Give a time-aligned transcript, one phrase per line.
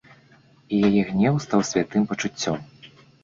[0.77, 2.57] І яе гнеў стаў святым пачуццём.